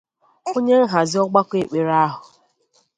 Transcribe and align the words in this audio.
onyenhazi 0.55 1.15
ọgbakọ 1.23 1.53
ekpere 1.63 1.93
ahụ 2.05 2.21